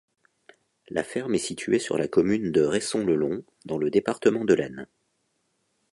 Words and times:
La 0.89 1.03
ferme 1.03 1.35
est 1.35 1.37
située 1.37 1.77
sur 1.77 1.95
la 1.95 2.07
commune 2.07 2.51
de 2.51 2.63
Ressons-le-Long, 2.63 3.43
dans 3.65 3.77
le 3.77 3.91
département 3.91 4.45
de 4.45 4.55
l'Aisne. 4.55 4.87